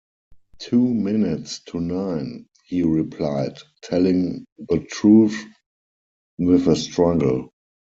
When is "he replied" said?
2.65-3.59